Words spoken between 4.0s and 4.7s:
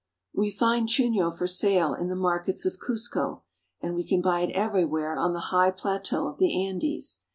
can buy it